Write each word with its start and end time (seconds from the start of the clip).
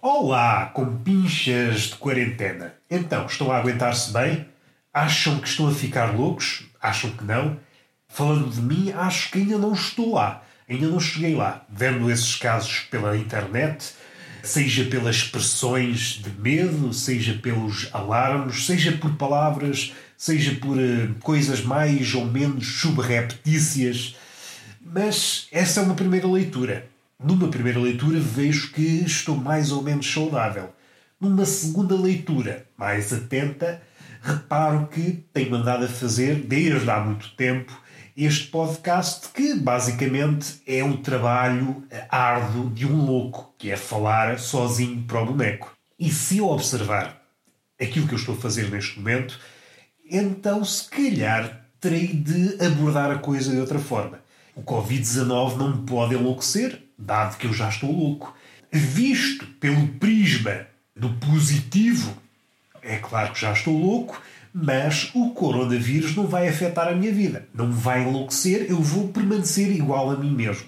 Olá, 0.00 0.66
compinchas 0.66 1.88
de 1.88 1.96
quarentena. 1.96 2.72
Então, 2.88 3.26
estão 3.26 3.50
a 3.50 3.56
aguentar-se 3.58 4.12
bem? 4.12 4.46
Acham 4.94 5.40
que 5.40 5.48
estão 5.48 5.66
a 5.66 5.74
ficar 5.74 6.16
loucos? 6.16 6.66
Acham 6.80 7.10
que 7.10 7.24
não? 7.24 7.58
Falando 8.06 8.48
de 8.48 8.60
mim, 8.60 8.92
acho 8.92 9.28
que 9.28 9.38
ainda 9.38 9.58
não 9.58 9.72
estou 9.72 10.14
lá. 10.14 10.44
Ainda 10.68 10.86
não 10.86 11.00
cheguei 11.00 11.34
lá. 11.34 11.66
Vendo 11.68 12.08
esses 12.12 12.36
casos 12.36 12.86
pela 12.88 13.16
internet, 13.16 13.92
seja 14.40 14.84
pelas 14.84 15.16
expressões 15.16 16.20
de 16.22 16.30
medo, 16.30 16.92
seja 16.92 17.34
pelos 17.34 17.88
alarmes, 17.92 18.66
seja 18.66 18.92
por 18.92 19.16
palavras, 19.16 19.92
seja 20.16 20.54
por 20.60 20.78
uh, 20.78 21.12
coisas 21.20 21.60
mais 21.64 22.14
ou 22.14 22.24
menos 22.24 22.80
subreptícias. 22.80 24.14
Mas 24.80 25.48
essa 25.50 25.80
é 25.80 25.82
uma 25.82 25.94
primeira 25.94 26.28
leitura. 26.28 26.86
Numa 27.20 27.48
primeira 27.48 27.80
leitura, 27.80 28.20
vejo 28.20 28.70
que 28.70 29.04
estou 29.04 29.36
mais 29.36 29.72
ou 29.72 29.82
menos 29.82 30.08
saudável. 30.08 30.72
Numa 31.20 31.44
segunda 31.44 31.96
leitura, 31.96 32.68
mais 32.76 33.12
atenta, 33.12 33.82
reparo 34.22 34.86
que 34.86 35.24
tenho 35.32 35.52
andado 35.56 35.84
a 35.84 35.88
fazer, 35.88 36.36
desde 36.36 36.88
há 36.88 37.00
muito 37.00 37.30
tempo, 37.34 37.76
este 38.16 38.46
podcast 38.46 39.30
que 39.34 39.52
basicamente 39.54 40.62
é 40.64 40.84
um 40.84 40.96
trabalho 40.96 41.82
árduo 42.08 42.70
de 42.70 42.86
um 42.86 43.04
louco, 43.04 43.52
que 43.58 43.72
é 43.72 43.76
falar 43.76 44.38
sozinho 44.38 45.02
para 45.02 45.20
o 45.20 45.26
boneco. 45.26 45.76
E 45.98 46.12
se 46.12 46.38
eu 46.38 46.46
observar 46.46 47.20
aquilo 47.80 48.06
que 48.06 48.14
eu 48.14 48.18
estou 48.18 48.36
a 48.36 48.38
fazer 48.38 48.70
neste 48.70 48.96
momento, 48.96 49.40
então 50.08 50.64
se 50.64 50.88
calhar 50.88 51.66
terei 51.80 52.06
de 52.06 52.64
abordar 52.64 53.10
a 53.10 53.18
coisa 53.18 53.50
de 53.50 53.58
outra 53.58 53.80
forma. 53.80 54.20
O 54.54 54.62
Covid-19 54.62 55.56
não 55.56 55.76
me 55.76 55.84
pode 55.84 56.14
enlouquecer, 56.14 56.87
dado 56.98 57.36
que 57.36 57.46
eu 57.46 57.52
já 57.52 57.68
estou 57.68 57.92
louco. 57.92 58.34
Visto 58.70 59.46
pelo 59.60 59.86
prisma 59.88 60.66
do 60.94 61.10
positivo, 61.14 62.14
é 62.82 62.96
claro 62.96 63.32
que 63.32 63.40
já 63.40 63.52
estou 63.52 63.78
louco, 63.78 64.20
mas 64.52 65.10
o 65.14 65.30
coronavírus 65.30 66.16
não 66.16 66.26
vai 66.26 66.48
afetar 66.48 66.88
a 66.88 66.94
minha 66.94 67.12
vida. 67.12 67.46
Não 67.54 67.70
vai 67.70 68.02
enlouquecer, 68.02 68.66
eu 68.68 68.80
vou 68.80 69.08
permanecer 69.08 69.70
igual 69.70 70.10
a 70.10 70.16
mim 70.16 70.34
mesmo. 70.34 70.66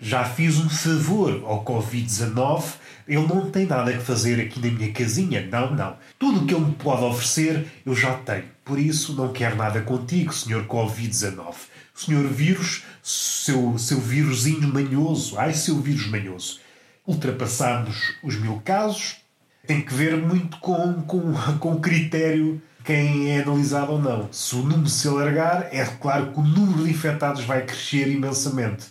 Já 0.00 0.24
fiz 0.24 0.58
um 0.58 0.68
favor 0.68 1.42
ao 1.44 1.64
Covid-19, 1.64 2.64
ele 3.06 3.26
não 3.26 3.50
tem 3.50 3.66
nada 3.66 3.92
que 3.92 4.02
fazer 4.02 4.40
aqui 4.40 4.60
na 4.60 4.70
minha 4.72 4.92
casinha. 4.92 5.46
Não, 5.50 5.74
não. 5.74 5.96
Tudo 6.18 6.40
o 6.40 6.46
que 6.46 6.54
ele 6.54 6.64
me 6.64 6.72
pode 6.72 7.02
oferecer, 7.02 7.66
eu 7.84 7.94
já 7.94 8.14
tenho. 8.14 8.44
Por 8.64 8.78
isso, 8.78 9.14
não 9.14 9.32
quero 9.32 9.56
nada 9.56 9.80
contigo, 9.82 10.32
senhor 10.32 10.66
Covid-19. 10.66 11.54
Senhor 11.94 12.26
vírus, 12.26 12.82
seu, 13.00 13.78
seu 13.78 14.00
vírusinho 14.00 14.66
manhoso. 14.66 15.38
Ai, 15.38 15.54
seu 15.54 15.78
vírus 15.80 16.08
manhoso. 16.08 16.58
Ultrapassamos 17.06 18.14
os 18.20 18.34
mil 18.34 18.60
casos. 18.64 19.18
Tem 19.64 19.80
que 19.80 19.94
ver 19.94 20.16
muito 20.16 20.58
com, 20.58 21.02
com, 21.02 21.32
com 21.60 21.80
critério 21.80 22.60
quem 22.84 23.30
é 23.30 23.42
analisado 23.42 23.92
ou 23.92 24.02
não. 24.02 24.28
Se 24.32 24.56
o 24.56 24.58
número 24.58 24.88
se 24.88 25.06
alargar, 25.06 25.68
é 25.70 25.84
claro 25.84 26.32
que 26.32 26.40
o 26.40 26.42
número 26.42 26.84
de 26.84 26.90
infectados 26.90 27.44
vai 27.44 27.64
crescer 27.64 28.08
imensamente. 28.08 28.86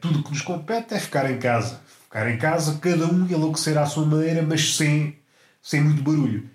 Tudo 0.00 0.20
o 0.20 0.24
que 0.24 0.30
nos 0.30 0.40
compete 0.40 0.94
é 0.94 0.98
ficar 0.98 1.30
em 1.30 1.38
casa. 1.38 1.80
Ficar 2.04 2.30
em 2.30 2.38
casa, 2.38 2.78
cada 2.80 3.06
um 3.06 3.26
enlouquecer 3.26 3.76
à 3.76 3.84
sua 3.84 4.06
maneira, 4.06 4.42
mas 4.42 4.74
sem, 4.74 5.18
sem 5.62 5.82
muito 5.82 6.02
barulho. 6.02 6.48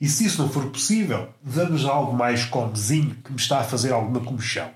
E 0.00 0.08
se 0.08 0.24
isso 0.24 0.40
não 0.40 0.48
for 0.48 0.70
possível, 0.70 1.30
vamos 1.42 1.84
a 1.84 1.90
algo 1.90 2.16
mais 2.16 2.44
comezinho 2.44 3.16
que 3.24 3.32
me 3.32 3.38
está 3.38 3.60
a 3.60 3.64
fazer 3.64 3.92
alguma 3.92 4.20
comichão 4.20 4.70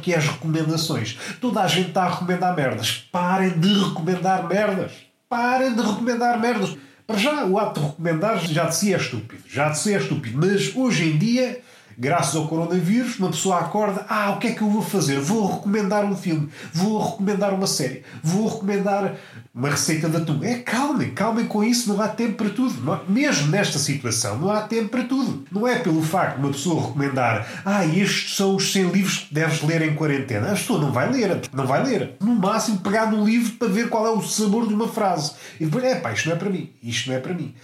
que 0.00 0.12
é 0.12 0.16
as 0.16 0.26
recomendações. 0.26 1.18
Toda 1.40 1.60
a 1.60 1.68
gente 1.68 1.88
está 1.88 2.04
a 2.04 2.10
recomendar 2.10 2.54
merdas. 2.54 3.08
Parem 3.12 3.58
de 3.58 3.72
recomendar 3.72 4.48
merdas. 4.48 4.92
Parem 5.28 5.74
de 5.74 5.82
recomendar 5.82 6.40
merdas. 6.40 6.76
Para 7.06 7.18
já, 7.18 7.44
o 7.44 7.58
ato 7.58 7.80
de 7.80 7.86
recomendar 7.86 8.38
já 8.38 8.64
de 8.66 8.76
si 8.76 8.94
é 8.94 8.96
estúpido. 8.96 9.42
Já 9.48 9.68
de 9.68 9.78
si 9.78 9.92
é 9.94 9.98
estúpido. 9.98 10.38
Mas 10.38 10.74
hoje 10.74 11.10
em 11.10 11.18
dia 11.18 11.60
graças 12.00 12.34
ao 12.34 12.48
coronavírus, 12.48 13.18
uma 13.18 13.28
pessoa 13.28 13.60
acorda: 13.60 14.06
ah, 14.08 14.30
o 14.30 14.38
que 14.38 14.48
é 14.48 14.52
que 14.52 14.62
eu 14.62 14.70
vou 14.70 14.80
fazer? 14.80 15.20
Vou 15.20 15.56
recomendar 15.56 16.04
um 16.06 16.16
filme, 16.16 16.48
vou 16.72 17.10
recomendar 17.10 17.52
uma 17.52 17.66
série, 17.66 18.02
vou 18.22 18.48
recomendar 18.48 19.16
uma 19.54 19.68
receita 19.68 20.08
de 20.08 20.16
atum. 20.16 20.42
É 20.42 20.54
calmem, 20.54 21.10
calmem 21.10 21.44
com 21.44 21.62
isso, 21.62 21.92
não 21.92 22.00
há 22.00 22.08
tempo 22.08 22.36
para 22.36 22.48
tudo. 22.48 23.04
Mesmo 23.06 23.48
nesta 23.48 23.78
situação, 23.78 24.38
não 24.38 24.50
há 24.50 24.62
tempo 24.62 24.88
para 24.88 25.04
tudo. 25.04 25.44
Não 25.52 25.68
é 25.68 25.78
pelo 25.78 26.02
facto 26.02 26.36
de 26.36 26.42
uma 26.42 26.52
pessoa 26.52 26.86
recomendar: 26.86 27.46
ah, 27.66 27.84
estes 27.84 28.34
são 28.34 28.56
os 28.56 28.72
100 28.72 28.90
livros 28.90 29.18
que 29.18 29.34
deves 29.34 29.62
ler 29.62 29.82
em 29.82 29.94
quarentena. 29.94 30.48
A 30.48 30.54
pessoa 30.54 30.80
não 30.80 30.90
vai 30.90 31.12
ler, 31.12 31.42
não 31.52 31.66
vai 31.66 31.84
ler. 31.84 32.16
No 32.20 32.34
máximo, 32.34 32.78
pegar 32.78 33.10
no 33.10 33.24
livro 33.26 33.52
para 33.52 33.68
ver 33.68 33.90
qual 33.90 34.06
é 34.06 34.10
o 34.10 34.22
sabor 34.22 34.66
de 34.66 34.72
uma 34.72 34.88
frase. 34.88 35.32
E 35.60 35.66
depois, 35.66 35.84
é 35.84 35.96
pá, 35.96 36.12
isto 36.12 36.30
não 36.30 36.36
é 36.36 36.38
para 36.38 36.48
mim, 36.48 36.72
isto 36.82 37.10
não 37.10 37.16
é 37.16 37.20
para 37.20 37.34
mim. 37.34 37.54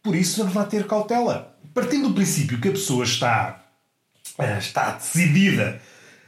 Por 0.00 0.14
isso, 0.14 0.38
vamos 0.38 0.54
lá 0.54 0.64
ter 0.64 0.86
cautela. 0.86 1.56
Partindo 1.74 2.08
do 2.08 2.14
princípio 2.14 2.60
que 2.60 2.68
a 2.68 2.72
pessoa 2.72 3.04
está 3.04 3.60
está 4.58 4.92
decidida 4.92 5.80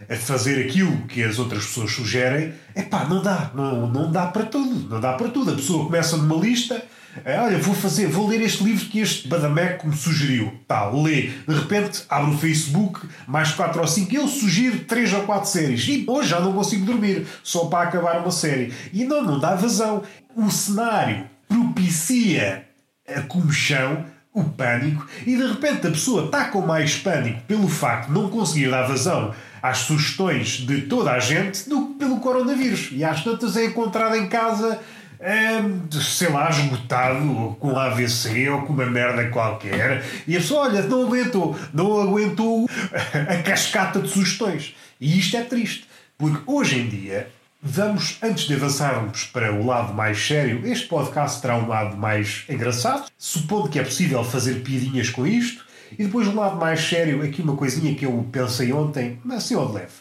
a 0.09 0.17
fazer 0.17 0.67
aquilo 0.67 1.07
que 1.07 1.23
as 1.23 1.39
outras 1.39 1.65
pessoas 1.65 1.93
sugerem, 1.93 2.53
é 2.75 2.83
pá, 2.83 3.05
não 3.05 3.23
dá, 3.23 3.51
não, 3.55 3.87
não 3.87 4.11
dá 4.11 4.27
para 4.27 4.45
tudo, 4.45 4.89
não 4.89 5.01
dá 5.01 5.13
para 5.13 5.29
tudo. 5.29 5.53
A 5.53 5.57
pessoa 5.57 5.85
começa 5.85 6.17
numa 6.17 6.37
lista, 6.37 6.83
é, 7.25 7.39
olha, 7.39 7.59
vou 7.59 7.75
fazer, 7.75 8.07
vou 8.07 8.27
ler 8.27 8.41
este 8.41 8.65
livro 8.65 8.87
que 8.87 9.01
este 9.01 9.29
Badameco 9.29 9.87
me 9.87 9.97
sugeriu. 9.97 10.53
Tá, 10.67 10.91
lê. 10.91 11.31
De 11.47 11.55
repente 11.55 12.05
abre 12.09 12.35
o 12.35 12.39
Facebook, 12.39 13.07
mais 13.27 13.53
4 13.53 13.81
ou 13.81 13.87
5, 13.87 14.15
eu 14.15 14.27
sugiro 14.27 14.81
3 14.81 15.13
ou 15.13 15.23
4 15.23 15.49
séries. 15.49 15.87
E 15.89 16.05
hoje 16.09 16.31
já 16.31 16.41
não 16.41 16.53
consigo 16.53 16.85
dormir, 16.85 17.27
só 17.43 17.67
para 17.67 17.89
acabar 17.89 18.21
uma 18.21 18.31
série. 18.31 18.73
E 18.93 19.05
não, 19.05 19.23
não 19.23 19.39
dá 19.39 19.55
vazão. 19.55 20.03
O 20.35 20.51
cenário 20.51 21.29
propicia 21.49 22.67
a 23.07 23.21
comichão 23.23 24.05
o 24.35 24.45
pânico 24.45 25.07
e 25.27 25.37
de 25.37 25.47
repente 25.47 25.87
a 25.87 25.91
pessoa 25.91 26.25
está 26.25 26.47
com 26.47 26.63
mais 26.63 26.97
pânico 26.97 27.43
pelo 27.43 27.69
facto 27.69 28.09
de 28.09 28.15
não 28.15 28.31
conseguir 28.31 28.71
dar 28.71 28.87
vazão 28.87 29.35
às 29.63 29.79
sugestões 29.79 30.59
de 30.59 30.83
toda 30.83 31.13
a 31.13 31.21
gente 31.21 31.69
do 31.69 31.89
que 31.89 31.95
pelo 31.95 32.19
coronavírus. 32.19 32.89
E 32.93 33.05
às 33.05 33.23
tantas 33.23 33.57
é 33.57 33.67
encontrado 33.67 34.17
em 34.17 34.27
casa, 34.27 34.81
hum, 35.21 35.89
sei 36.01 36.31
lá, 36.31 36.51
esgotado, 36.51 37.57
com 37.61 37.79
AVC 37.79 38.49
ou 38.49 38.63
com 38.63 38.73
uma 38.73 38.87
merda 38.87 39.29
qualquer. 39.29 40.05
E 40.27 40.37
a 40.37 40.41
pessoa, 40.41 40.63
olha, 40.63 40.83
não 40.83 41.07
aguentou, 41.07 41.57
não 41.73 42.01
aguentou 42.01 42.69
a 43.29 43.43
cascata 43.43 44.01
de 44.01 44.09
sugestões. 44.09 44.75
E 45.01 45.19
isto 45.19 45.37
é 45.37 45.43
triste, 45.43 45.87
porque 46.19 46.43
hoje 46.47 46.81
em 46.81 46.89
dia 46.89 47.29
Vamos, 47.65 48.19
antes 48.21 48.49
de 48.49 48.55
avançarmos 48.55 49.23
para 49.27 49.55
o 49.55 49.65
lado 49.65 49.95
mais 49.95 50.21
sério, 50.21 50.67
este 50.67 50.89
podcast 50.89 51.41
terá 51.41 51.57
um 51.57 51.69
lado 51.69 51.97
mais 51.97 52.45
engraçado, 52.49 53.09
supondo 53.17 53.69
que 53.69 53.79
é 53.79 53.85
possível 53.85 54.25
fazer 54.25 54.65
piadinhas 54.65 55.11
com 55.11 55.25
isto, 55.25 55.65
e 55.93 56.05
depois 56.05 56.27
um 56.27 56.35
lado 56.35 56.57
mais 56.57 56.81
sério, 56.81 57.23
aqui 57.23 57.41
uma 57.41 57.57
coisinha 57.57 57.95
que 57.95 58.05
eu 58.05 58.29
pensei 58.33 58.73
ontem, 58.73 59.21
mas 59.23 59.45
assim 59.45 59.55
ao 59.55 59.69
de 59.69 59.75
leve. 59.75 59.93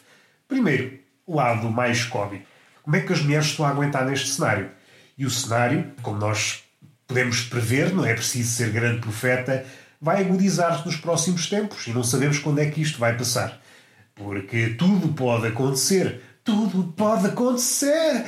Primeiro, 0.48 0.98
o 1.28 1.36
lado 1.36 1.70
mais 1.70 2.04
cómico. 2.04 2.48
Como 2.82 2.96
é 2.96 3.02
que 3.02 3.14
as 3.14 3.22
mulheres 3.22 3.46
estão 3.46 3.64
a 3.64 3.70
aguentar 3.70 4.08
neste 4.08 4.30
cenário? 4.30 4.72
E 5.16 5.24
o 5.24 5.30
cenário, 5.30 5.92
como 6.02 6.18
nós 6.18 6.64
podemos 7.08 7.42
prever, 7.42 7.94
não 7.94 8.04
é 8.04 8.16
preciso 8.16 8.56
ser 8.56 8.72
grande 8.72 9.02
profeta, 9.02 9.64
vai 10.02 10.22
agudizar-se 10.22 10.84
nos 10.84 10.96
próximos 10.96 11.48
tempos 11.48 11.86
e 11.86 11.92
não 11.92 12.04
sabemos 12.04 12.40
quando 12.40 12.58
é 12.58 12.66
que 12.66 12.82
isto 12.82 12.98
vai 12.98 13.16
passar. 13.16 13.62
Porque 14.16 14.70
tudo 14.70 15.10
pode 15.10 15.46
acontecer 15.46 16.22
tudo 16.44 16.94
pode 16.96 17.28
acontecer. 17.28 18.26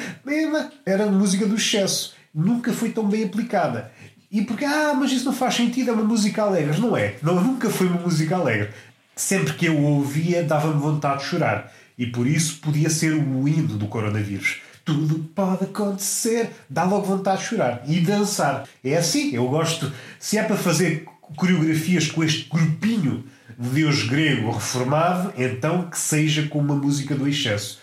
Era 0.86 1.06
a 1.06 1.12
música 1.12 1.46
do 1.46 1.56
excesso. 1.56 2.14
Nunca 2.34 2.74
foi 2.74 2.92
tão 2.92 3.08
bem 3.08 3.24
aplicada. 3.24 3.92
E 4.32 4.42
porque, 4.42 4.66
ah, 4.66 4.94
mas 4.96 5.12
isso 5.12 5.26
não 5.26 5.34
faz 5.34 5.56
sentido, 5.56 5.92
é 5.92 5.94
uma 5.94 6.04
música 6.04 6.42
alegre. 6.42 6.80
Não 6.80 6.98
é. 6.98 7.16
Não, 7.22 7.42
nunca 7.42 7.70
foi 7.70 7.88
uma 7.88 8.02
música 8.02 8.36
alegre. 8.36 8.70
Sempre 9.16 9.54
que 9.54 9.68
eu 9.68 9.80
ouvia, 9.80 10.44
dava-me 10.44 10.80
vontade 10.80 11.20
de 11.20 11.26
chorar. 11.26 11.72
E 11.98 12.08
por 12.08 12.26
isso 12.26 12.58
podia 12.58 12.90
ser 12.90 13.14
o 13.14 13.48
hino 13.48 13.78
do 13.78 13.88
coronavírus. 13.88 14.62
Tudo 14.84 15.20
pode 15.36 15.66
acontecer. 15.66 16.50
Dá 16.68 16.84
logo 16.84 17.06
vontade 17.06 17.42
de 17.42 17.48
chorar. 17.48 17.84
E 17.88 18.00
dançar. 18.00 18.68
É 18.84 18.98
assim. 18.98 19.36
Eu 19.36 19.48
gosto. 19.48 19.92
Se 20.20 20.38
é 20.38 20.44
para 20.44 20.58
fazer 20.58 21.06
coreografias 21.36 22.10
com 22.10 22.24
este 22.24 22.50
grupinho 22.50 23.24
de 23.58 23.70
Deus 23.70 24.04
grego 24.04 24.52
reformado, 24.52 25.32
então 25.38 25.88
que 25.90 25.98
seja 25.98 26.48
com 26.48 26.58
uma 26.58 26.76
música 26.76 27.14
do 27.14 27.28
excesso 27.28 27.83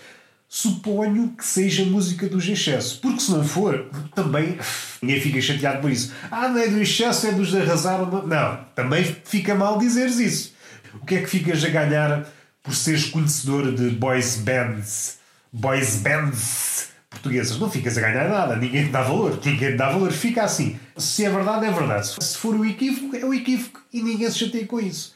suponho 0.53 1.29
que 1.39 1.45
seja 1.47 1.85
música 1.85 2.29
dos 2.29 2.47
excesso. 2.49 2.99
Porque 3.01 3.21
se 3.21 3.31
não 3.31 3.45
for, 3.45 3.89
também 4.17 4.59
ninguém 5.01 5.21
fica 5.21 5.41
chateado 5.41 5.81
por 5.81 5.91
isso. 5.93 6.13
Ah, 6.29 6.49
não 6.49 6.59
é 6.59 6.67
do 6.67 6.83
excesso, 6.83 7.29
é 7.29 7.33
dos 7.33 7.55
arrasar. 7.55 8.01
Não, 8.27 8.65
também 8.75 9.05
fica 9.25 9.55
mal 9.55 9.79
dizeres 9.79 10.19
isso. 10.19 10.53
O 10.95 11.07
que 11.07 11.15
é 11.15 11.21
que 11.23 11.29
ficas 11.29 11.65
a 11.65 11.69
ganhar 11.69 12.27
por 12.65 12.75
seres 12.75 13.05
conhecedor 13.05 13.73
de 13.73 13.91
boys 13.91 14.39
bands? 14.39 15.21
Boys 15.53 15.99
bands 15.99 16.89
portuguesas. 17.09 17.57
Não 17.57 17.71
ficas 17.71 17.97
a 17.97 18.01
ganhar 18.01 18.29
nada, 18.29 18.57
ninguém 18.57 18.87
te 18.87 18.91
dá 18.91 19.03
valor. 19.03 19.39
Ninguém 19.45 19.71
te 19.71 19.77
dá 19.77 19.91
valor, 19.91 20.11
fica 20.11 20.43
assim. 20.43 20.81
Se 20.97 21.25
é 21.25 21.31
verdade, 21.31 21.67
é 21.67 21.71
verdade. 21.71 22.09
Se 22.21 22.37
for 22.37 22.57
o 22.57 22.65
equívoco, 22.65 23.15
é 23.15 23.25
o 23.25 23.33
equívoco 23.33 23.81
e 23.93 24.03
ninguém 24.03 24.29
se 24.29 24.41
chateia 24.41 24.67
com 24.67 24.81
isso. 24.81 25.15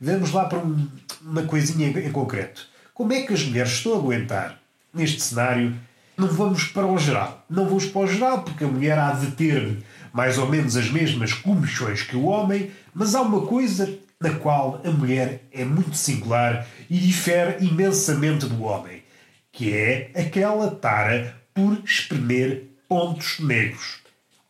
Vamos 0.00 0.32
lá 0.32 0.46
para 0.46 0.58
um, 0.58 0.88
uma 1.20 1.44
coisinha 1.44 1.86
em 1.86 2.10
concreto. 2.10 2.66
Como 2.92 3.12
é 3.12 3.22
que 3.22 3.32
as 3.32 3.44
mulheres 3.44 3.70
estão 3.70 3.94
a 3.94 3.96
aguentar 3.96 4.61
neste 4.92 5.20
cenário 5.20 5.74
Não 6.16 6.28
vamos 6.28 6.64
para 6.64 6.86
o 6.86 6.98
geral. 6.98 7.44
Não 7.48 7.66
vamos 7.66 7.86
para 7.86 8.02
o 8.02 8.06
geral 8.06 8.42
porque 8.42 8.64
a 8.64 8.68
mulher 8.68 8.98
há 8.98 9.12
de 9.12 9.32
ter 9.32 9.78
mais 10.12 10.36
ou 10.38 10.48
menos 10.48 10.76
as 10.76 10.90
mesmas 10.90 11.32
comissões 11.32 12.02
que 12.02 12.14
o 12.14 12.26
homem, 12.26 12.70
mas 12.94 13.14
há 13.14 13.22
uma 13.22 13.46
coisa 13.46 13.98
na 14.20 14.30
qual 14.34 14.80
a 14.84 14.90
mulher 14.90 15.42
é 15.50 15.64
muito 15.64 15.96
singular 15.96 16.66
e 16.88 16.98
difere 16.98 17.64
imensamente 17.64 18.46
do 18.46 18.62
homem, 18.62 19.02
que 19.50 19.74
é 19.74 20.10
aquela 20.14 20.70
tara 20.70 21.36
por 21.54 21.82
espremer 21.84 22.68
pontos 22.88 23.40
negros. 23.40 23.98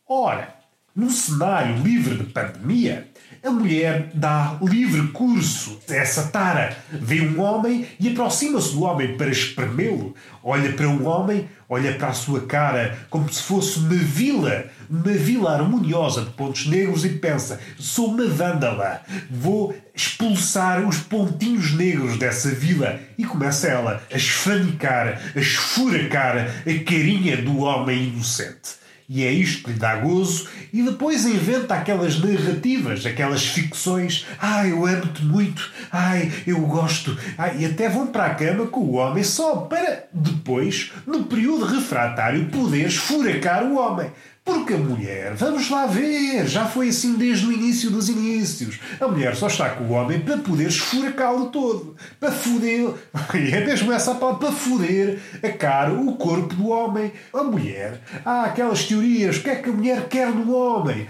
Ora, 0.07 0.53
num 0.95 1.09
cenário 1.09 1.81
livre 1.81 2.17
de 2.17 2.25
pandemia, 2.25 3.07
a 3.43 3.51
mulher 3.51 4.09
dá 4.13 4.57
livre 4.61 5.09
curso 5.09 5.77
a 5.89 5.93
essa 5.93 6.23
tara. 6.27 6.77
Vê 6.89 7.19
um 7.19 7.41
homem 7.41 7.85
e 7.99 8.09
aproxima-se 8.09 8.71
do 8.71 8.83
homem 8.83 9.17
para 9.17 9.29
espremê-lo. 9.29 10.15
Olha 10.41 10.71
para 10.71 10.87
o 10.87 10.91
um 10.91 11.05
homem, 11.05 11.49
olha 11.67 11.93
para 11.95 12.07
a 12.07 12.13
sua 12.13 12.45
cara 12.45 12.97
como 13.09 13.31
se 13.31 13.43
fosse 13.43 13.79
uma 13.79 13.95
vila, 13.95 14.65
uma 14.89 15.11
vila 15.11 15.55
harmoniosa 15.55 16.21
de 16.21 16.29
pontos 16.31 16.67
negros 16.67 17.03
e 17.03 17.09
pensa: 17.09 17.59
sou 17.77 18.13
uma 18.13 18.27
vândala, 18.27 19.01
vou 19.29 19.75
expulsar 19.93 20.87
os 20.87 20.99
pontinhos 20.99 21.73
negros 21.73 22.17
dessa 22.17 22.49
vila. 22.49 22.97
E 23.17 23.25
começa 23.25 23.67
ela 23.67 24.01
a 24.09 24.15
esfanicar, 24.15 25.21
a 25.35 25.39
esfuracar 25.39 26.37
a 26.37 26.83
carinha 26.85 27.37
do 27.37 27.59
homem 27.59 28.05
inocente. 28.07 28.82
E 29.07 29.23
é 29.23 29.31
isto 29.31 29.63
que 29.63 29.71
lhe 29.71 29.79
dá 29.79 29.97
gozo, 29.97 30.47
e 30.71 30.81
depois 30.81 31.25
inventa 31.25 31.75
aquelas 31.75 32.19
narrativas, 32.19 33.05
aquelas 33.05 33.45
ficções. 33.45 34.25
Ai, 34.39 34.71
eu 34.71 34.85
amo-te 34.85 35.23
muito, 35.23 35.71
ai, 35.91 36.31
eu 36.47 36.59
gosto. 36.61 37.17
Ai, 37.37 37.57
e 37.59 37.65
até 37.65 37.89
vão 37.89 38.07
para 38.07 38.25
a 38.25 38.35
cama 38.35 38.67
com 38.67 38.81
o 38.81 38.93
homem 38.93 39.23
só 39.23 39.57
para 39.57 40.05
depois, 40.13 40.91
no 41.05 41.25
período 41.25 41.65
refratário, 41.65 42.45
poder 42.45 42.87
esfuracar 42.87 43.63
o 43.63 43.77
homem. 43.77 44.11
Porque 44.45 44.73
a 44.73 44.77
mulher, 44.77 45.35
vamos 45.35 45.69
lá 45.69 45.85
ver, 45.85 46.45
já 46.47 46.65
foi 46.65 46.89
assim 46.89 47.15
desde 47.15 47.45
o 47.45 47.51
início 47.51 47.89
dos 47.89 48.09
inícios. 48.09 48.77
A 48.99 49.07
mulher 49.07 49.37
só 49.37 49.47
está 49.47 49.69
com 49.69 49.85
o 49.85 49.91
homem 49.91 50.19
para 50.19 50.37
poder 50.37 50.67
esfuracá-lo 50.67 51.49
todo. 51.49 51.95
Para 52.19 52.31
foder. 52.31 52.93
E 53.33 53.51
é 53.51 53.65
mesmo 53.65 53.91
essa 53.91 54.15
palavra, 54.15 54.47
para 54.47 54.51
foder 54.51 55.19
a 55.41 55.49
cara, 55.49 55.93
o 55.93 56.15
corpo 56.17 56.53
do 56.55 56.67
homem. 56.69 57.11
A 57.33 57.41
mulher. 57.41 58.01
Há 58.25 58.43
aquelas 58.43 58.83
teorias. 58.83 59.37
O 59.37 59.43
que 59.43 59.49
é 59.49 59.55
que 59.55 59.69
a 59.69 59.73
mulher 59.73 60.09
quer 60.09 60.29
no 60.29 60.53
homem? 60.53 61.07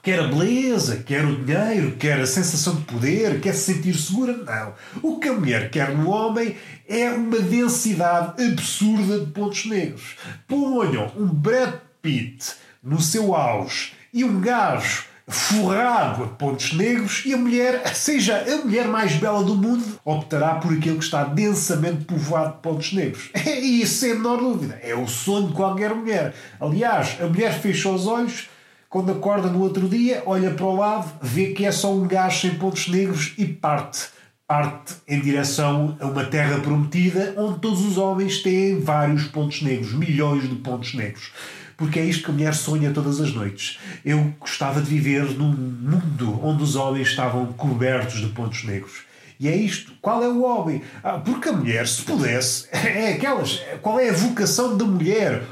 Quer 0.00 0.20
a 0.20 0.28
beleza, 0.28 1.02
quer 1.04 1.24
o 1.24 1.44
dinheiro, 1.44 1.96
quer 1.96 2.20
a 2.20 2.26
sensação 2.26 2.76
de 2.76 2.82
poder, 2.82 3.40
quer 3.40 3.54
se 3.54 3.74
sentir 3.74 3.94
segura. 3.94 4.36
Não. 4.36 4.74
O 5.02 5.18
que 5.18 5.28
a 5.28 5.32
mulher 5.32 5.68
quer 5.68 5.92
no 5.96 6.10
homem 6.10 6.54
é 6.88 7.10
uma 7.10 7.40
densidade 7.40 8.40
absurda 8.44 9.18
de 9.18 9.26
pontos 9.32 9.66
negros. 9.66 10.16
Ponham 10.46 11.10
um 11.16 11.26
Brad 11.26 11.74
Pitt 12.06 12.52
no 12.80 13.00
seu 13.00 13.34
auge 13.34 13.94
e 14.14 14.22
um 14.22 14.40
gajo 14.40 15.06
forrado 15.26 16.22
a 16.22 16.26
pontos 16.28 16.72
negros 16.72 17.24
e 17.26 17.34
a 17.34 17.36
mulher, 17.36 17.84
seja 17.96 18.44
a 18.46 18.64
mulher 18.64 18.86
mais 18.86 19.16
bela 19.16 19.42
do 19.42 19.56
mundo, 19.56 19.98
optará 20.04 20.54
por 20.54 20.72
aquele 20.72 20.98
que 20.98 21.04
está 21.04 21.24
densamente 21.24 22.04
povoado 22.04 22.54
de 22.54 22.58
pontos 22.60 22.92
negros. 22.92 23.30
E 23.44 23.82
isso 23.82 23.98
sem 23.98 24.12
a 24.12 24.14
menor 24.14 24.36
dúvida. 24.36 24.78
É 24.84 24.94
o 24.94 25.08
sonho 25.08 25.48
de 25.48 25.52
qualquer 25.54 25.92
mulher. 25.92 26.32
Aliás, 26.60 27.16
a 27.20 27.26
mulher 27.26 27.58
fecha 27.58 27.90
os 27.90 28.06
olhos 28.06 28.48
quando 28.88 29.10
acorda 29.10 29.48
no 29.48 29.62
outro 29.62 29.88
dia, 29.88 30.22
olha 30.24 30.52
para 30.52 30.64
o 30.64 30.76
lado, 30.76 31.12
vê 31.20 31.46
que 31.46 31.64
é 31.64 31.72
só 31.72 31.92
um 31.92 32.06
gajo 32.06 32.40
sem 32.40 32.54
pontos 32.54 32.86
negros 32.86 33.34
e 33.36 33.44
parte. 33.46 34.14
Parte 34.46 34.94
em 35.08 35.20
direção 35.20 35.96
a 36.00 36.06
uma 36.06 36.24
terra 36.24 36.60
prometida 36.60 37.34
onde 37.36 37.58
todos 37.58 37.84
os 37.84 37.98
homens 37.98 38.44
têm 38.44 38.78
vários 38.78 39.24
pontos 39.24 39.60
negros, 39.60 39.92
milhões 39.92 40.48
de 40.48 40.54
pontos 40.54 40.94
negros 40.94 41.32
porque 41.76 41.98
é 41.98 42.04
isto 42.04 42.24
que 42.24 42.30
a 42.30 42.34
mulher 42.34 42.54
sonha 42.54 42.92
todas 42.92 43.20
as 43.20 43.32
noites. 43.32 43.78
Eu 44.04 44.32
gostava 44.40 44.80
de 44.80 44.88
viver 44.88 45.24
num 45.36 45.52
mundo 45.52 46.40
onde 46.42 46.62
os 46.62 46.74
homens 46.74 47.08
estavam 47.08 47.46
cobertos 47.52 48.20
de 48.20 48.28
pontos 48.28 48.64
negros. 48.64 49.04
E 49.38 49.48
é 49.48 49.54
isto. 49.54 49.92
Qual 50.00 50.22
é 50.22 50.28
o 50.28 50.42
homem? 50.42 50.82
Ah, 51.02 51.18
porque 51.18 51.48
a 51.48 51.52
mulher, 51.52 51.86
se 51.86 52.02
pudesse, 52.02 52.66
é 52.72 53.12
aquelas. 53.12 53.60
Qual 53.82 54.00
é 54.00 54.08
a 54.08 54.14
vocação 54.14 54.76
da 54.76 54.84
mulher? 54.84 55.42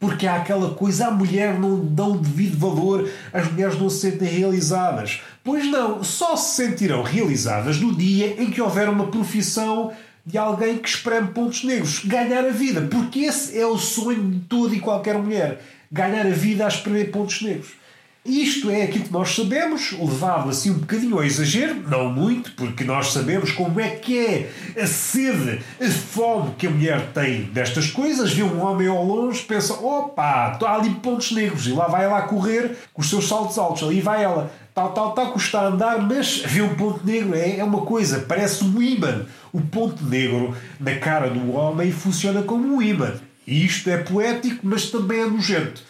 Porque 0.00 0.26
há 0.26 0.36
aquela 0.36 0.74
coisa, 0.74 1.08
a 1.08 1.10
mulher 1.10 1.58
não 1.58 1.84
dão 1.84 2.16
devido 2.16 2.56
valor, 2.56 3.10
as 3.32 3.50
mulheres 3.50 3.78
não 3.78 3.90
se 3.90 4.00
sentem 4.00 4.28
realizadas. 4.28 5.20
Pois 5.42 5.66
não, 5.66 6.04
só 6.04 6.36
se 6.36 6.54
sentirão 6.54 7.02
realizadas 7.02 7.80
no 7.80 7.94
dia 7.94 8.40
em 8.40 8.50
que 8.50 8.62
houver 8.62 8.88
uma 8.88 9.08
profissão 9.08 9.92
de 10.28 10.36
alguém 10.36 10.76
que 10.76 10.88
espreme 10.88 11.28
pontos 11.28 11.64
negros, 11.64 12.04
ganhar 12.04 12.44
a 12.44 12.50
vida, 12.50 12.82
porque 12.82 13.20
esse 13.20 13.58
é 13.58 13.66
o 13.66 13.78
sonho 13.78 14.30
de 14.30 14.40
toda 14.40 14.74
e 14.74 14.80
qualquer 14.80 15.16
mulher, 15.16 15.58
ganhar 15.90 16.26
a 16.26 16.30
vida 16.30 16.66
a 16.66 16.68
espremer 16.68 17.10
pontos 17.10 17.40
negros. 17.40 17.78
Isto 18.26 18.68
é 18.70 18.82
aquilo 18.82 19.04
que 19.04 19.12
nós 19.12 19.34
sabemos, 19.34 19.92
levado 19.92 20.50
assim 20.50 20.70
um 20.70 20.80
bocadinho 20.80 21.16
ao 21.16 21.24
exagero, 21.24 21.76
não 21.88 22.12
muito, 22.12 22.52
porque 22.52 22.84
nós 22.84 23.10
sabemos 23.10 23.52
como 23.52 23.80
é 23.80 23.88
que 23.88 24.18
é 24.18 24.50
a 24.78 24.86
sede, 24.86 25.62
a 25.80 25.88
fome 25.88 26.50
que 26.58 26.66
a 26.66 26.70
mulher 26.70 27.10
tem 27.14 27.44
destas 27.44 27.90
coisas. 27.90 28.30
Vê 28.30 28.42
um 28.42 28.60
homem 28.60 28.86
ao 28.86 29.02
longe, 29.02 29.40
pensa: 29.40 29.72
opa, 29.72 30.52
está 30.52 30.74
ali 30.74 30.90
pontos 30.96 31.32
negros, 31.32 31.66
e 31.66 31.72
lá 31.72 31.86
vai 31.86 32.04
ela 32.04 32.18
a 32.18 32.22
correr 32.22 32.76
com 32.92 33.00
os 33.00 33.08
seus 33.08 33.26
saltos 33.26 33.56
altos, 33.56 33.82
ali 33.82 34.02
vai 34.02 34.22
ela, 34.22 34.52
tal, 34.74 34.92
tal, 34.92 35.12
tal, 35.12 35.32
custa 35.32 35.60
a 35.60 35.66
andar, 35.68 36.06
mas 36.06 36.42
vê 36.44 36.60
um 36.60 36.74
ponto 36.74 37.06
negro, 37.06 37.34
é, 37.34 37.56
é 37.56 37.64
uma 37.64 37.80
coisa, 37.80 38.26
parece 38.28 38.62
um 38.62 38.82
imã. 38.82 39.24
O 39.52 39.60
ponto 39.60 40.04
negro 40.04 40.56
na 40.78 40.96
cara 40.96 41.28
do 41.30 41.52
homem 41.52 41.90
funciona 41.92 42.42
como 42.42 42.76
um 42.76 42.82
imã. 42.82 43.14
E 43.46 43.64
isto 43.64 43.88
é 43.88 43.96
poético, 43.96 44.60
mas 44.62 44.90
também 44.90 45.20
é 45.20 45.26
nojento. 45.26 45.82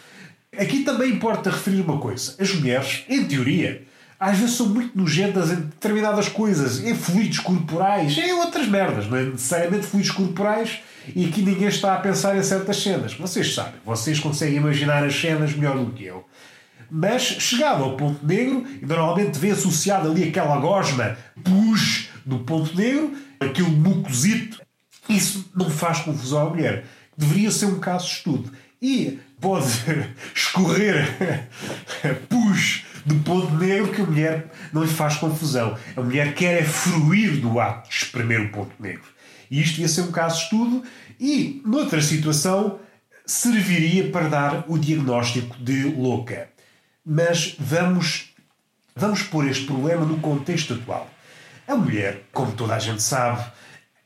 Aqui 0.57 0.83
também 0.83 1.11
importa 1.11 1.49
referir 1.49 1.81
uma 1.81 1.99
coisa: 1.99 2.35
as 2.39 2.53
mulheres, 2.53 3.03
em 3.07 3.25
teoria, 3.25 3.83
às 4.19 4.37
vezes 4.37 4.55
são 4.55 4.67
muito 4.67 4.97
nojentas 4.97 5.51
em 5.51 5.55
determinadas 5.55 6.27
coisas, 6.27 6.83
em 6.83 6.93
fluidos 6.93 7.39
corporais, 7.39 8.17
em 8.17 8.33
outras 8.33 8.67
merdas, 8.67 9.07
não 9.07 9.17
é 9.17 9.23
necessariamente 9.23 9.87
fluidos 9.87 10.11
corporais, 10.11 10.79
e 11.15 11.25
aqui 11.25 11.41
ninguém 11.41 11.69
está 11.69 11.93
a 11.93 11.99
pensar 11.99 12.37
em 12.37 12.43
certas 12.43 12.81
cenas. 12.81 13.13
Vocês 13.13 13.53
sabem, 13.53 13.75
vocês 13.85 14.19
conseguem 14.19 14.57
imaginar 14.57 15.05
as 15.05 15.15
cenas 15.15 15.53
melhor 15.53 15.77
do 15.77 15.91
que 15.93 16.05
eu. 16.05 16.25
Mas, 16.91 17.21
chegado 17.21 17.83
ao 17.83 17.95
ponto 17.95 18.25
negro, 18.25 18.65
e 18.81 18.85
normalmente 18.85 19.37
vê 19.37 19.51
associado 19.51 20.09
ali 20.09 20.27
aquela 20.27 20.57
gosma 20.57 21.15
pus 21.43 22.09
do 22.25 22.39
ponto 22.39 22.75
negro, 22.75 23.13
aquele 23.39 23.69
mucosito, 23.69 24.61
isso 25.07 25.49
não 25.55 25.69
faz 25.69 25.99
confusão 25.99 26.47
à 26.47 26.49
mulher. 26.49 26.85
Deveria 27.17 27.51
ser 27.51 27.65
um 27.65 27.79
caso 27.79 28.05
de 28.05 28.11
estudo. 28.13 28.51
E 28.81 29.19
pode 29.39 29.67
escorrer 30.33 31.47
pus 32.29 32.83
do 33.05 33.15
ponto 33.23 33.53
negro 33.55 33.91
que 33.91 34.01
a 34.01 34.05
mulher 34.05 34.51
não 34.71 34.83
lhe 34.83 34.89
faz 34.89 35.15
confusão. 35.15 35.77
A 35.95 36.01
mulher 36.01 36.33
quer 36.35 36.61
é 36.61 36.63
fruir 36.63 37.37
do 37.37 37.59
ato 37.59 37.89
de 37.89 37.95
espremer 37.95 38.41
o 38.41 38.49
ponto 38.49 38.71
negro. 38.79 39.09
E 39.49 39.61
isto 39.61 39.81
ia 39.81 39.87
ser 39.87 40.01
um 40.01 40.11
caso 40.11 40.37
de 40.37 40.43
estudo 40.43 40.83
e, 41.19 41.61
noutra 41.65 42.01
situação, 42.01 42.79
serviria 43.25 44.09
para 44.09 44.27
dar 44.27 44.65
o 44.67 44.77
diagnóstico 44.77 45.57
de 45.57 45.83
louca. 45.83 46.49
Mas 47.05 47.55
vamos, 47.57 48.29
vamos 48.95 49.23
pôr 49.23 49.47
este 49.47 49.65
problema 49.65 50.05
no 50.05 50.19
contexto 50.19 50.75
atual. 50.75 51.09
A 51.69 51.75
mulher, 51.75 52.23
como 52.33 52.51
toda 52.53 52.73
a 52.73 52.79
gente 52.79 53.03
sabe, 53.03 53.45